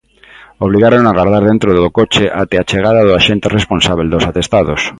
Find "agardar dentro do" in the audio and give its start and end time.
1.15-1.93